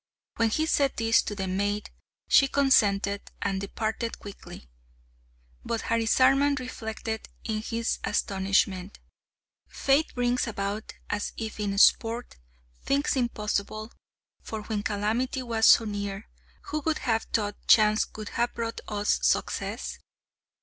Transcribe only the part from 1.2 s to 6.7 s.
to the maid, she consented, and departed quickly. But Harisarman